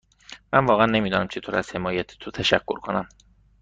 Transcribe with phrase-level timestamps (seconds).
[0.53, 3.09] من واقعا نمی دانم چطور از حمایت تو تشکر کنم.